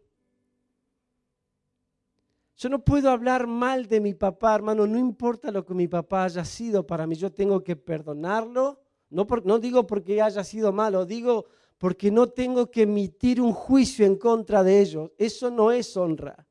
[2.56, 6.24] Yo no puedo hablar mal de mi papá, hermano, no importa lo que mi papá
[6.24, 8.80] haya sido para mí, yo tengo que perdonarlo.
[9.08, 11.46] No, no digo porque haya sido malo, digo
[11.80, 15.10] porque no tengo que emitir un juicio en contra de ellos.
[15.16, 16.46] Eso no es honra.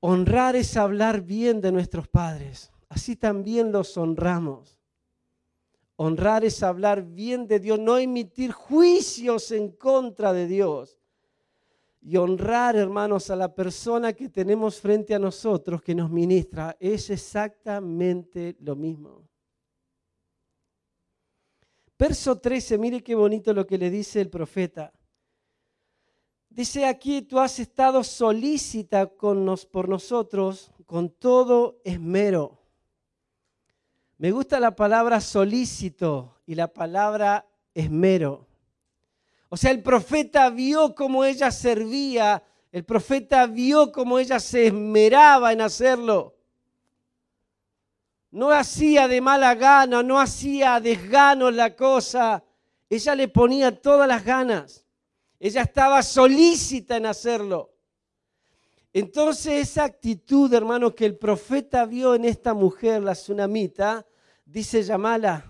[0.00, 2.72] Honrar es hablar bien de nuestros padres.
[2.88, 4.80] Así también los honramos.
[5.96, 10.98] Honrar es hablar bien de Dios, no emitir juicios en contra de Dios.
[12.00, 17.10] Y honrar, hermanos, a la persona que tenemos frente a nosotros que nos ministra es
[17.10, 19.19] exactamente lo mismo.
[22.00, 24.92] Verso 13, mire qué bonito lo que le dice el profeta.
[26.48, 32.60] Dice aquí, tú has estado solícita con nos, por nosotros con todo esmero
[34.20, 38.46] me gusta la palabra solícito y la palabra esmero.
[39.48, 45.54] O sea, el profeta vio cómo ella servía, el profeta vio cómo ella se esmeraba
[45.54, 46.36] en hacerlo.
[48.30, 52.44] No hacía de mala gana, no hacía desgano la cosa.
[52.88, 54.86] Ella le ponía todas las ganas.
[55.38, 57.72] Ella estaba solícita en hacerlo.
[58.92, 64.06] Entonces esa actitud, hermano, que el profeta vio en esta mujer, la tsunamita,
[64.44, 65.44] dice llamala,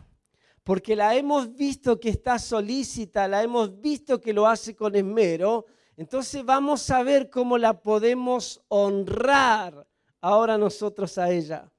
[0.63, 5.65] porque la hemos visto que está solícita, la hemos visto que lo hace con esmero,
[5.97, 9.87] entonces vamos a ver cómo la podemos honrar
[10.21, 11.71] ahora nosotros a ella.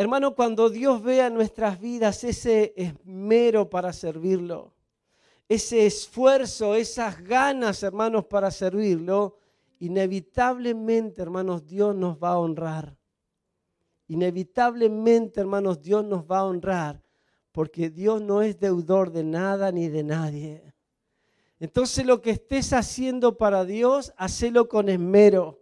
[0.00, 4.72] Hermano, cuando Dios vea en nuestras vidas ese esmero para servirlo,
[5.48, 9.36] ese esfuerzo, esas ganas, hermanos, para servirlo,
[9.78, 12.96] inevitablemente, hermanos, Dios nos va a honrar
[14.10, 17.00] inevitablemente, hermanos, Dios nos va a honrar
[17.52, 20.74] porque Dios no es deudor de nada ni de nadie.
[21.60, 25.60] Entonces lo que estés haciendo para Dios, hacelo con esmero,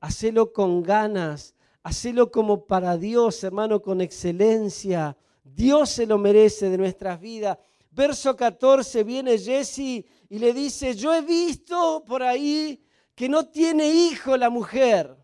[0.00, 5.16] hacelo con ganas, hacelo como para Dios, hermano, con excelencia.
[5.42, 7.58] Dios se lo merece de nuestras vidas.
[7.90, 12.82] Verso 14 viene Jesse y le dice, yo he visto por ahí
[13.14, 15.16] que no tiene hijo la mujer.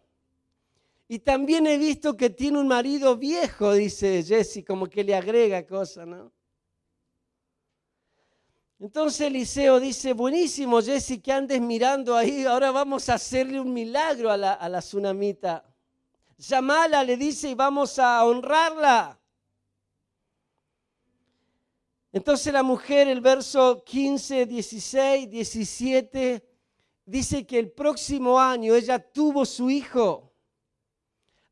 [1.07, 5.67] Y también he visto que tiene un marido viejo, dice Jesse, como que le agrega
[5.67, 6.33] cosas, ¿no?
[8.81, 14.31] Entonces Eliseo dice, buenísimo Jesse, que andes mirando ahí, ahora vamos a hacerle un milagro
[14.31, 15.65] a la, a la tsunamita.
[16.37, 19.21] Llamala, le dice, y vamos a honrarla.
[22.13, 26.49] Entonces la mujer, el verso 15, 16, 17,
[27.05, 30.33] dice que el próximo año ella tuvo su hijo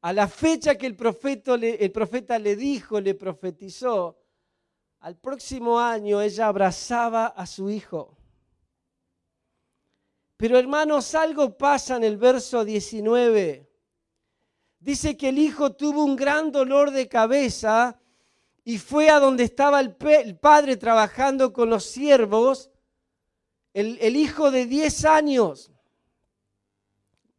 [0.03, 4.19] a la fecha que el profeta, le, el profeta le dijo, le profetizó,
[5.01, 8.17] al próximo año ella abrazaba a su hijo.
[10.37, 13.72] Pero hermanos, algo pasa en el verso 19.
[14.83, 18.01] Dice que el hijo tuvo un gran dolor de cabeza
[18.65, 22.69] y fue a donde estaba el, padre trabajando con los siervos
[23.73, 25.71] el, hijo de 10 años,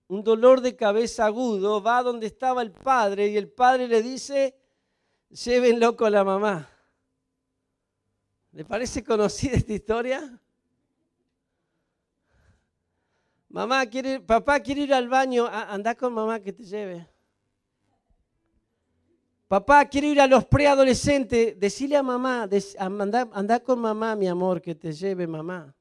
[0.08, 4.56] un dolor de cabeza agudo, va donde estaba el padre y el padre le dice,
[5.30, 6.70] llévenlo con la mamá.
[8.54, 10.40] ¿Le parece conocida esta historia?
[13.50, 17.13] Mamá quiere, papá quiere ir al baño, "Ah, anda con mamá que te lleve.
[19.54, 24.74] Papá quiere ir a los preadolescentes, decile a mamá, anda, con mamá, mi amor, que
[24.74, 25.76] te lleve mamá.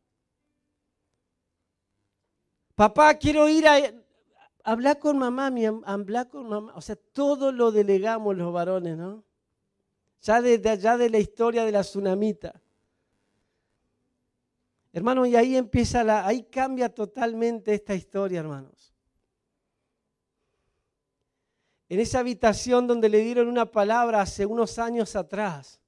[2.74, 3.78] Papá, quiero ir a...
[4.62, 6.74] Habla con mamá, mi, am- habla con mamá.
[6.76, 9.24] O sea, todo lo delegamos los varones, ¿no?
[10.20, 12.60] Ya desde allá de la historia de la tsunamita.
[14.92, 18.91] Hermano, y ahí empieza la, ahí cambia totalmente esta historia, hermanos.
[21.92, 25.78] En esa habitación donde le dieron una palabra hace unos años atrás,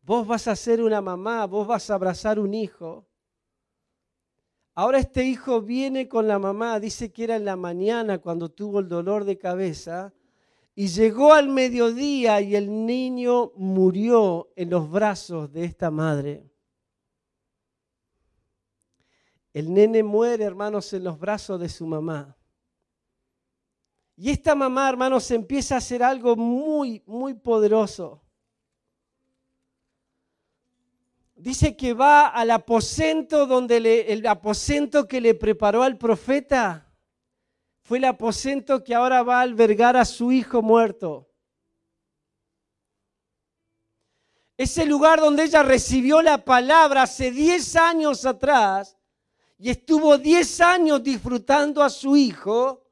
[0.00, 3.06] vos vas a ser una mamá, vos vas a abrazar un hijo.
[4.72, 8.80] Ahora este hijo viene con la mamá, dice que era en la mañana cuando tuvo
[8.80, 10.14] el dolor de cabeza,
[10.74, 16.50] y llegó al mediodía y el niño murió en los brazos de esta madre.
[19.52, 22.37] El nene muere, hermanos, en los brazos de su mamá.
[24.20, 28.20] Y esta mamá, hermanos, empieza a hacer algo muy, muy poderoso.
[31.36, 36.92] Dice que va al aposento donde le- el aposento que le preparó al profeta
[37.84, 41.30] fue el aposento que ahora va a albergar a su hijo muerto.
[44.56, 48.98] Ese lugar donde ella recibió la palabra hace 10 años atrás
[49.56, 52.87] y estuvo 10 años disfrutando a su hijo,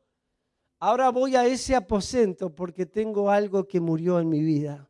[0.78, 4.88] ahora voy a ese aposento porque tengo algo que murió en mi vida.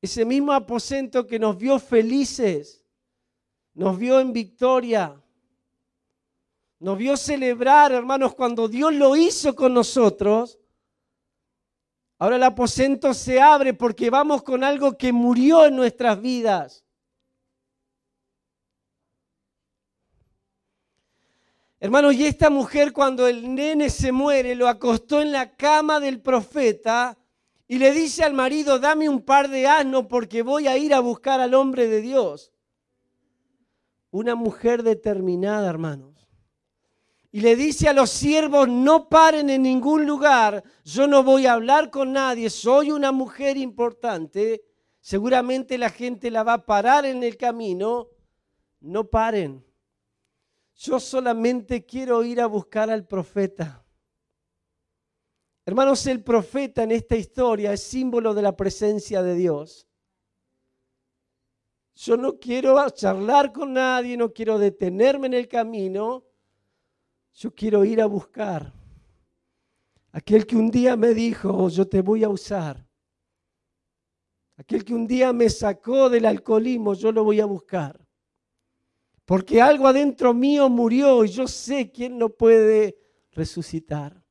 [0.00, 2.84] Ese mismo aposento que nos vio felices,
[3.74, 5.20] nos vio en victoria,
[6.78, 10.60] nos vio celebrar, hermanos, cuando Dios lo hizo con nosotros.
[12.20, 16.84] Ahora el aposento se abre porque vamos con algo que murió en nuestras vidas.
[21.80, 26.20] Hermanos, y esta mujer cuando el nene se muere, lo acostó en la cama del
[26.20, 27.16] profeta
[27.68, 30.98] y le dice al marido, dame un par de asnos porque voy a ir a
[31.00, 32.52] buscar al hombre de Dios.
[34.10, 36.28] Una mujer determinada, hermanos.
[37.30, 41.52] Y le dice a los siervos, no paren en ningún lugar, yo no voy a
[41.52, 44.62] hablar con nadie, soy una mujer importante,
[44.98, 48.08] seguramente la gente la va a parar en el camino,
[48.80, 49.67] no paren.
[50.78, 53.84] Yo solamente quiero ir a buscar al profeta.
[55.66, 59.86] Hermanos, el profeta en esta historia es símbolo de la presencia de Dios.
[61.94, 66.24] Yo no quiero charlar con nadie, no quiero detenerme en el camino.
[67.34, 68.72] Yo quiero ir a buscar
[70.18, 72.84] aquel que un día me dijo, yo te voy a usar.
[74.56, 78.07] Aquel que un día me sacó del alcoholismo, yo lo voy a buscar.
[79.28, 82.96] Porque algo adentro mío murió y yo sé quién lo puede
[83.32, 84.24] resucitar.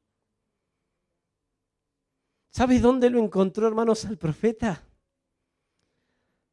[2.49, 4.83] ¿Sabes dónde lo encontró, hermanos, al profeta?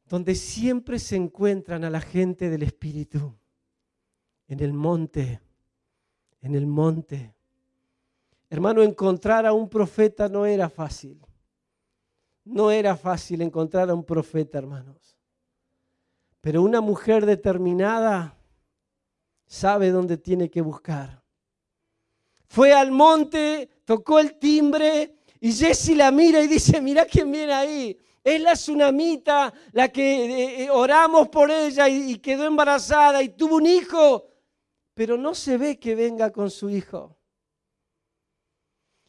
[0.05, 3.35] Donde siempre se encuentran a la gente del Espíritu.
[4.47, 5.41] En el monte,
[6.41, 7.33] en el monte.
[8.51, 11.19] Hermano, encontrar a un profeta no era fácil.
[12.43, 15.14] No era fácil encontrar a un profeta, hermanos.
[16.45, 18.37] Pero una mujer determinada
[19.47, 21.23] sabe dónde tiene que buscar.
[22.45, 27.51] Fue al monte, tocó el timbre y Jesse la mira y dice, mira quién viene
[27.51, 27.97] ahí.
[28.23, 33.55] Es la tsunamita, la que eh, eh, oramos por ella y quedó embarazada y tuvo
[33.55, 34.27] un hijo,
[34.93, 37.14] pero no se ve que venga con su hijo.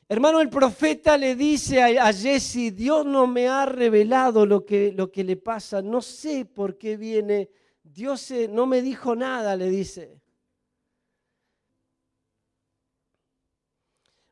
[0.09, 5.11] Hermano, el profeta le dice a, Jesse, Dios no me ha revelado lo que, lo
[5.11, 7.51] que le pasa, no sé por qué viene,
[7.83, 10.21] Dios eh, no me dijo nada, le dice.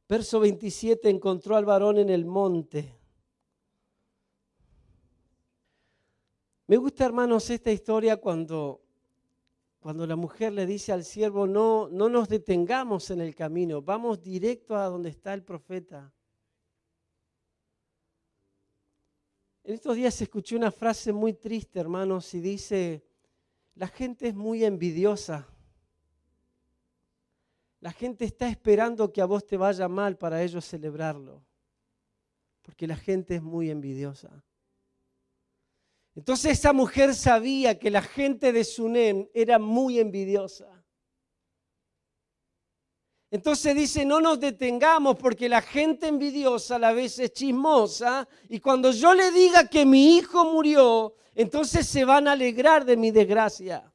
[0.08, 2.94] Verso 27, encontró al varón en el monte.
[6.68, 8.83] Me gusta, hermanos, esta historia cuando,
[9.85, 14.22] cuando la mujer le dice al siervo, no, no nos detengamos en el camino, vamos
[14.22, 16.10] directo a donde está el profeta.
[19.62, 23.04] En estos días escuché una frase muy triste, hermanos, y dice,
[23.74, 25.46] la gente es muy envidiosa.
[27.80, 31.44] La gente está esperando que a vos te vaya mal para ellos celebrarlo,
[32.62, 34.42] porque la gente es muy envidiosa.
[36.15, 40.85] Entonces esa mujer sabía que la gente de Sunem era muy envidiosa.
[43.31, 48.60] Entonces dice, no nos detengamos porque la gente envidiosa a la vez es chismosa y
[48.60, 53.10] cuando yo le diga que mi hijo murió, entonces se van a alegrar de mi
[53.10, 53.92] desgracia.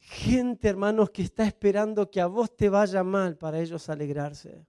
[0.00, 4.66] Gente, hermanos, que está esperando que a vos te vaya mal para ellos alegrarse.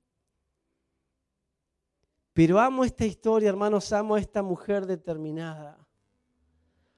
[2.34, 5.78] Pero amo esta historia, hermanos, amo a esta mujer determinada.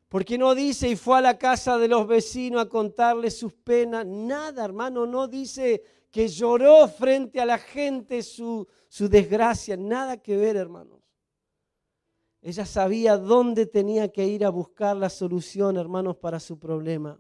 [0.08, 4.06] Porque no dice y fue a la casa de los vecinos a contarle sus penas.
[4.06, 9.76] Nada, hermano, no dice que lloró frente a la gente su, su desgracia.
[9.76, 11.02] Nada que ver, hermanos.
[12.44, 17.18] Ella sabía dónde tenía que ir a buscar la solución, hermanos, para su problema.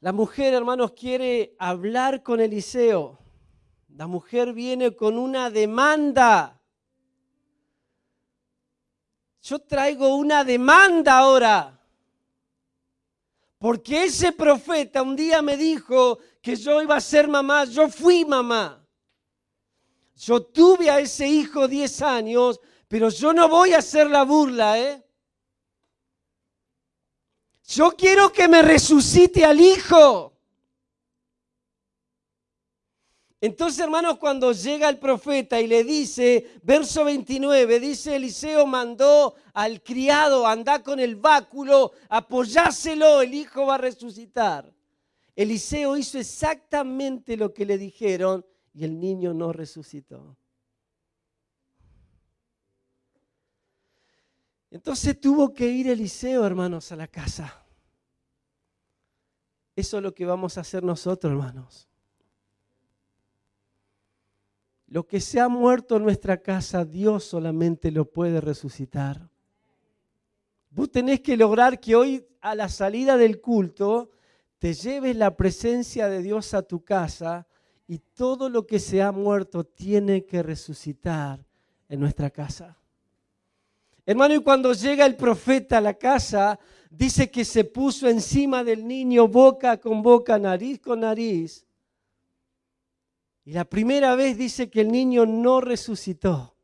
[0.00, 3.21] La mujer, hermanos, quiere hablar con Eliseo.
[3.96, 6.58] La mujer viene con una demanda.
[9.42, 11.78] Yo traigo una demanda ahora.
[13.58, 17.64] Porque ese profeta un día me dijo que yo iba a ser mamá.
[17.64, 18.82] Yo fui mamá.
[20.16, 24.78] Yo tuve a ese hijo 10 años, pero yo no voy a hacer la burla,
[24.78, 25.04] ¿eh?
[27.64, 30.31] Yo quiero que me resucite al hijo.
[33.42, 39.82] Entonces, hermanos, cuando llega el profeta y le dice, verso 29, dice, Eliseo mandó al
[39.82, 44.72] criado, anda con el báculo, apoyáselo, el hijo va a resucitar.
[45.34, 50.36] Eliseo hizo exactamente lo que le dijeron y el niño no resucitó.
[54.70, 57.66] Entonces tuvo que ir Eliseo, hermanos, a la casa.
[59.74, 61.88] Eso es lo que vamos a hacer nosotros, hermanos.
[64.92, 69.26] Lo que se ha muerto en nuestra casa, Dios solamente lo puede resucitar.
[70.68, 74.10] Vos tenés que lograr que hoy a la salida del culto
[74.58, 77.46] te lleves la presencia de Dios a tu casa
[77.86, 81.42] y todo lo que se ha muerto tiene que resucitar
[81.88, 82.76] en nuestra casa.
[84.04, 86.58] Hermano, y cuando llega el profeta a la casa,
[86.90, 91.64] dice que se puso encima del niño boca con boca, nariz con nariz,
[93.44, 96.56] y la primera vez dice que el niño no resucitó,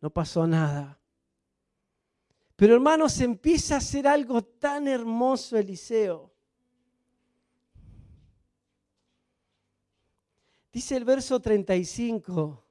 [0.00, 0.98] no pasó nada.
[2.56, 6.32] Pero hermanos, empieza a hacer algo tan hermoso Eliseo.
[10.72, 12.64] Dice el verso 35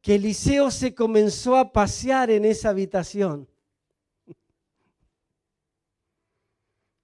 [0.00, 3.48] que Eliseo se comenzó a pasear en esa habitación.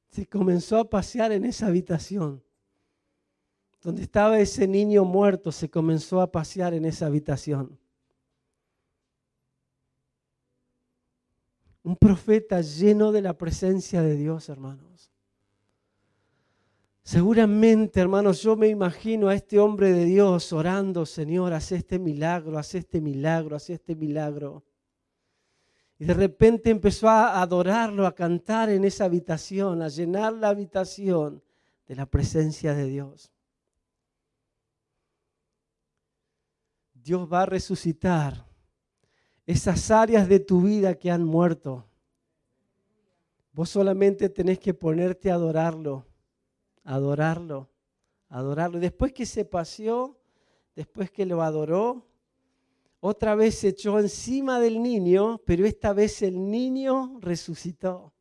[0.08, 2.43] Se comenzó a pasear en esa habitación
[3.85, 7.78] donde estaba ese niño muerto, se comenzó a pasear en esa habitación.
[11.82, 15.12] Un profeta lleno de la presencia de Dios, hermanos.
[17.03, 22.57] Seguramente, hermanos, yo me imagino a este hombre de Dios orando, Señor, haz este milagro,
[22.57, 24.64] haz este milagro, haz este milagro.
[25.99, 31.43] Y de repente empezó a adorarlo, a cantar en esa habitación, a llenar la habitación
[31.87, 33.34] de la presencia de Dios.
[37.05, 38.48] Dios va a resucitar
[39.44, 41.86] esas áreas de tu vida que han muerto.
[43.52, 46.07] Vos solamente tenés que ponerte a adorarlo,
[46.82, 47.68] adorarlo,
[48.30, 48.80] adorarlo.
[48.80, 50.18] Después que se paseó,
[50.74, 52.09] después que lo adoró,
[53.00, 58.14] otra vez se echó encima del niño, pero esta vez el niño resucitó.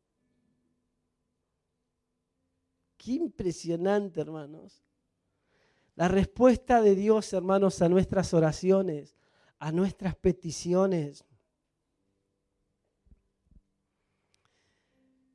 [2.98, 4.84] Qué impresionante, hermanos.
[5.96, 9.16] La respuesta de Dios, hermanos, a nuestras oraciones,
[9.58, 11.24] a nuestras peticiones.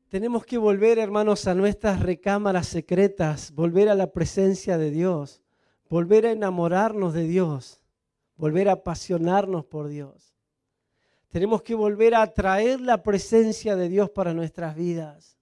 [0.09, 5.41] Tenemos que volver, hermanos, a nuestras recámaras secretas, volver a la presencia de Dios,
[5.87, 7.83] volver a enamorarnos de Dios,
[8.35, 10.35] volver a apasionarnos por Dios.
[11.29, 15.37] Tenemos que volver a atraer la presencia de Dios para nuestras vidas.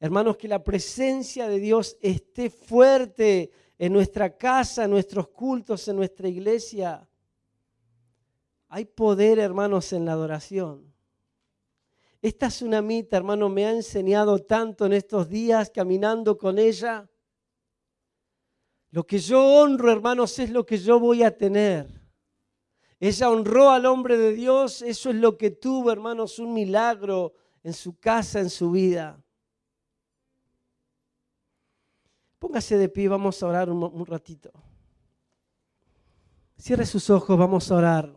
[0.00, 3.52] Hermanos, que la presencia de Dios esté fuerte
[3.84, 7.06] en nuestra casa, en nuestros cultos, en nuestra iglesia.
[8.68, 10.90] Hay poder, hermanos, en la adoración.
[12.22, 17.06] Esta tsunamita, hermano, me ha enseñado tanto en estos días caminando con ella.
[18.90, 21.86] Lo que yo honro, hermanos, es lo que yo voy a tener.
[22.98, 27.74] Ella honró al hombre de Dios, eso es lo que tuvo, hermanos, un milagro en
[27.74, 29.22] su casa, en su vida.
[32.44, 34.52] Póngase de pie, vamos a orar un, ratito.
[36.58, 38.14] Cierre sus ojos, vamos a orar.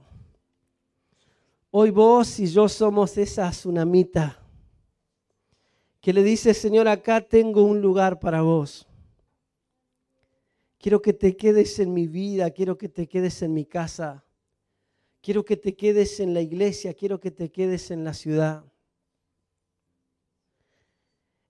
[1.72, 4.38] Hoy vos y yo somos esa tsunamita
[6.02, 8.86] que le dice, Señor, acá tengo un lugar para vos.
[10.78, 14.26] Quiero que te quedes en mi vida, quiero que te quedes en mi casa,
[15.22, 18.66] quiero que te quedes en la iglesia, quiero que te quedes en la ciudad.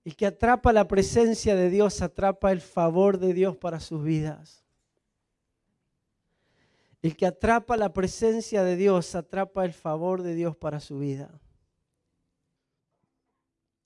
[0.08, 4.64] El que atrapa la presencia de Dios atrapa el favor de Dios para sus vidas.
[7.02, 11.38] El que atrapa la presencia de Dios atrapa el favor de Dios para su vida.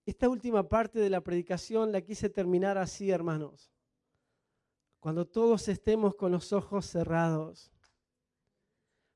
[0.06, 3.72] Esta última parte de la predicación la quise terminar así, hermanos.
[5.00, 7.72] Cuando todos estemos con los ojos cerrados.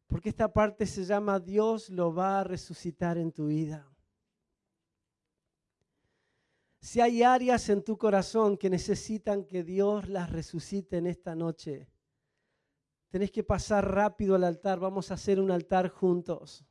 [0.09, 3.96] Porque esta parte se llama Dios lo va a resucitar en tu vida.
[6.87, 11.89] Si hay áreas en tu corazón que necesitan que Dios las resucite en esta noche,
[13.09, 14.79] tenés que pasar rápido al altar.
[14.79, 16.65] Vamos a hacer un altar juntos.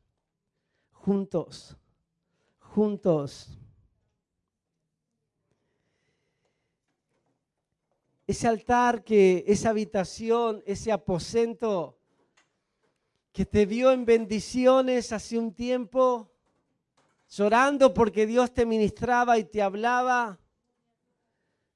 [0.94, 1.76] Juntos.
[2.60, 3.60] Juntos.
[8.26, 12.00] ese altar, que esa habitación, ese aposento
[13.34, 16.35] que te dio en bendiciones hace un tiempo,
[17.30, 20.40] llorando porque Dios te ministraba y te hablaba.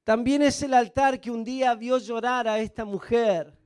[0.03, 3.57] También es el altar que un día vio llorar a esta mujer,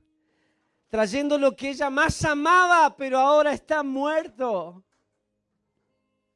[0.88, 4.84] trayendo lo que ella más amaba, pero ahora está muerto.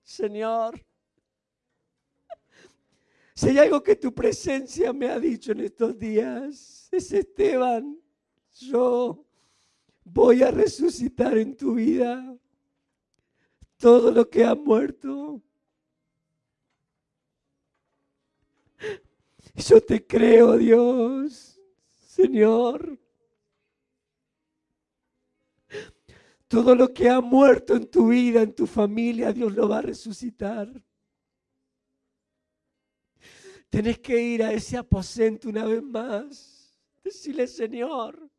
[0.02, 0.82] Señor,
[3.34, 8.00] si hay algo que tu presencia me ha dicho en estos días, es Esteban,
[8.58, 9.24] yo
[10.02, 12.36] voy a resucitar en tu vida
[13.78, 15.40] todo lo que ha muerto.
[19.54, 21.60] Yo te creo, Dios,
[21.94, 22.98] Señor.
[26.48, 29.82] Todo lo que ha muerto en tu vida, en tu familia, Dios lo va a
[29.82, 30.68] resucitar.
[33.68, 36.78] Tenés que ir a ese aposento una vez más.
[37.04, 38.30] Decirle, Señor,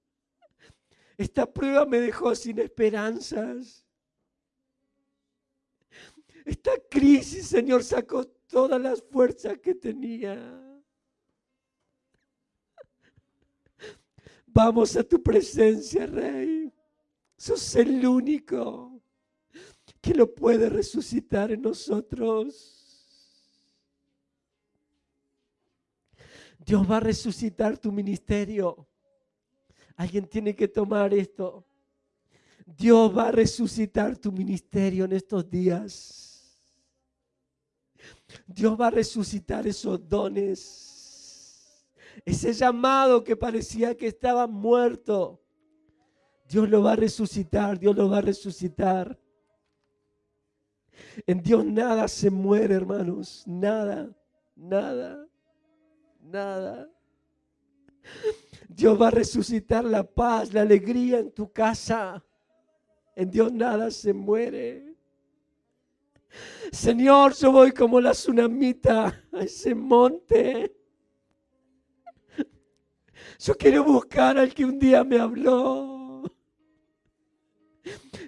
[1.17, 3.85] esta prueba me dejó sin esperanzas.
[6.49, 10.35] Esta crisis, Señor, sacó todas las fuerzas que tenía.
[14.47, 16.73] Vamos a tu presencia, Rey.
[17.37, 18.99] Sos el único
[20.01, 22.79] que lo puede resucitar en nosotros.
[26.57, 28.87] Dios va a resucitar tu ministerio.
[29.95, 31.63] Alguien tiene que tomar esto.
[32.65, 36.28] Dios va a resucitar tu ministerio en estos días.
[38.47, 41.85] Dios va a resucitar esos dones.
[42.25, 45.41] Ese llamado que parecía que estaba muerto.
[46.47, 49.19] Dios lo va a resucitar, Dios lo va a resucitar.
[51.25, 53.43] En Dios nada se muere, hermanos.
[53.45, 54.09] Nada,
[54.55, 55.29] nada
[56.29, 56.89] nada.
[58.67, 62.23] Dios va a resucitar la paz, la alegría en tu casa.
[63.15, 64.88] En Dios nada se muere.
[66.71, 70.75] Señor, yo voy como la tsunamita a ese monte.
[73.39, 76.23] Yo quiero buscar al que un día me habló.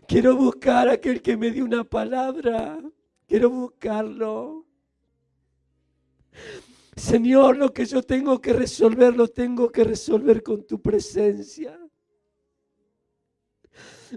[0.07, 2.81] Quiero buscar aquel que me dio una palabra.
[3.27, 4.65] Quiero buscarlo.
[6.95, 11.79] Señor, lo que yo tengo que resolver, lo tengo que resolver con tu presencia.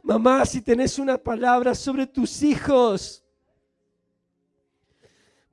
[0.03, 3.24] Mamá, si tenés una palabra sobre tus hijos,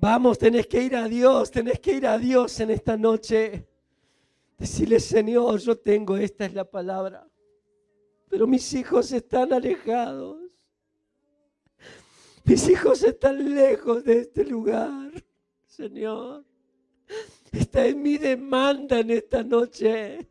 [0.01, 3.67] vamos, tenés que ir a Dios, tenés que ir a Dios en esta noche.
[4.57, 7.27] Decirle, Señor, yo tengo, esta es la palabra,
[8.27, 10.39] pero mis hijos están alejados.
[12.43, 15.11] Mis hijos están lejos de este lugar,
[15.67, 16.43] Señor.
[17.51, 20.27] Esta es mi demanda en esta noche.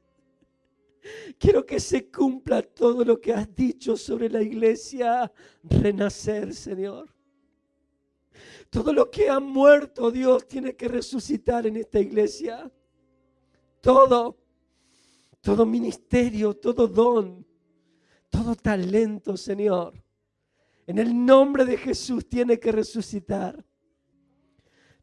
[1.39, 5.33] Quiero que se cumpla todo lo que has dicho sobre la iglesia.
[5.63, 7.09] Renacer, Señor.
[8.71, 12.71] Todo lo que ha muerto, Dios, tiene que resucitar en esta iglesia.
[13.81, 14.39] Todo,
[15.41, 17.47] todo ministerio, todo don,
[18.29, 19.95] todo talento, Señor.
[20.87, 23.65] En el nombre de Jesús tiene que resucitar.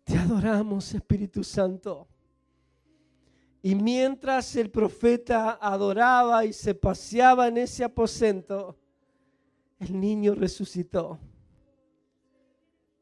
[0.03, 2.07] Te adoramos, Espíritu Santo.
[3.61, 8.77] Y mientras el profeta adoraba y se paseaba en ese aposento,
[9.79, 11.19] el niño resucitó.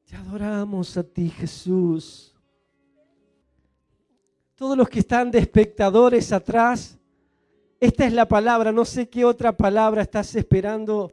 [0.05, 2.35] Te adoramos a ti, Jesús.
[4.53, 6.97] Todos los que están de espectadores atrás,
[7.79, 8.71] esta es la palabra.
[8.71, 11.11] No sé qué otra palabra estás esperando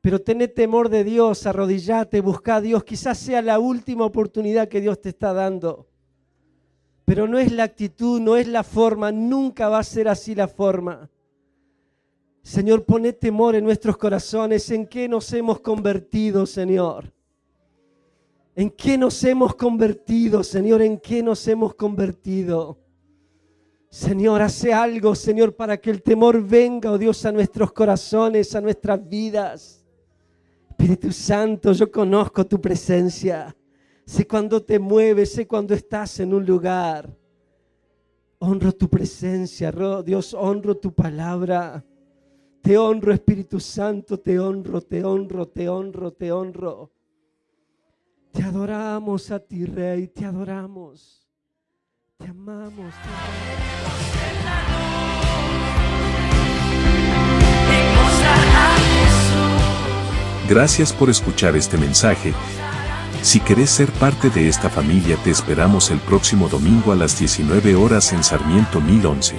[0.00, 2.84] Pero tené temor de Dios, arrodillate, busca a Dios.
[2.84, 5.88] Quizás sea la última oportunidad que Dios te está dando.
[7.04, 10.46] Pero no es la actitud, no es la forma, nunca va a ser así la
[10.46, 11.10] forma.
[12.42, 14.70] Señor, pone temor en nuestros corazones.
[14.70, 17.12] ¿En qué nos hemos convertido, Señor?
[18.58, 20.82] ¿En qué nos hemos convertido, Señor?
[20.82, 22.76] ¿En qué nos hemos convertido?
[23.88, 28.60] Señor, hace algo, Señor, para que el temor venga, oh Dios, a nuestros corazones, a
[28.60, 29.86] nuestras vidas.
[30.70, 33.54] Espíritu Santo, yo conozco tu presencia.
[34.04, 37.16] Sé cuando te mueves, sé cuando estás en un lugar.
[38.40, 39.70] Honro tu presencia,
[40.04, 41.84] Dios, honro tu palabra.
[42.60, 46.97] Te honro, Espíritu Santo, te honro, te honro, te honro, te honro.
[48.38, 51.26] Te adoramos a ti, Rey, te adoramos.
[52.16, 52.94] Te amamos.
[52.94, 53.48] Te amamos.
[60.48, 62.32] Gracias por escuchar este mensaje
[63.22, 67.74] si querés ser parte de esta familia te esperamos el próximo domingo a las 19
[67.74, 69.34] horas en Sarmiento 1011.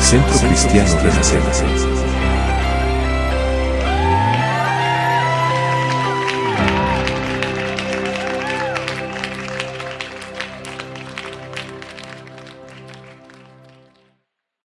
[0.00, 1.89] Centro Cristiano Renacer.